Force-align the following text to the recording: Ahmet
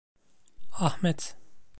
Ahmet 0.85 1.35